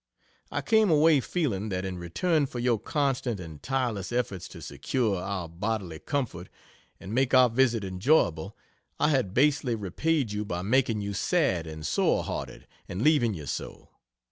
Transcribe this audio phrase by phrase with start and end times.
[0.49, 5.21] I came away feeling that in return for your constant and tireless efforts to secure
[5.21, 6.49] our bodily comfort
[6.99, 8.57] and make our visit enjoyable,
[8.99, 13.45] I had basely repaid you by making you sad and sore hearted and leaving you
[13.45, 13.89] so.